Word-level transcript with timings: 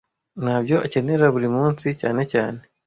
Nta 0.43 0.55
byo 0.63 0.75
akenera 0.85 1.25
buri 1.33 1.47
munsi, 1.55 1.87
cyane 2.01 2.21
cyane. 2.31 2.59